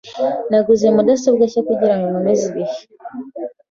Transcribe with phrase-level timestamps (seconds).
[0.49, 2.77] Naguze mudasobwa nshya kugirango nkomeze ibihe.